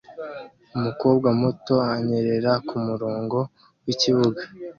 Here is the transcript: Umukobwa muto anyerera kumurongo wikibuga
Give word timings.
Umukobwa 0.77 1.27
muto 1.41 1.75
anyerera 1.93 2.51
kumurongo 2.67 3.37
wikibuga 3.85 4.41